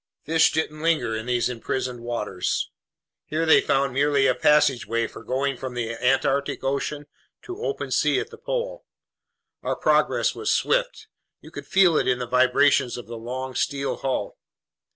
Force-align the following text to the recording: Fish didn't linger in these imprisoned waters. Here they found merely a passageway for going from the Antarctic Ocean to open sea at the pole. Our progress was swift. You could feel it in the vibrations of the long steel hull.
Fish 0.23 0.51
didn't 0.51 0.81
linger 0.81 1.15
in 1.15 1.27
these 1.27 1.47
imprisoned 1.47 1.99
waters. 1.99 2.71
Here 3.27 3.45
they 3.45 3.61
found 3.61 3.93
merely 3.93 4.25
a 4.25 4.33
passageway 4.33 5.05
for 5.05 5.23
going 5.23 5.57
from 5.57 5.75
the 5.75 5.91
Antarctic 5.95 6.63
Ocean 6.63 7.05
to 7.43 7.63
open 7.63 7.91
sea 7.91 8.19
at 8.19 8.31
the 8.31 8.37
pole. 8.39 8.83
Our 9.61 9.75
progress 9.75 10.33
was 10.33 10.51
swift. 10.51 11.05
You 11.39 11.51
could 11.51 11.67
feel 11.67 11.97
it 11.97 12.07
in 12.07 12.17
the 12.17 12.25
vibrations 12.25 12.97
of 12.97 13.05
the 13.05 13.15
long 13.15 13.53
steel 13.53 13.97
hull. 13.97 14.39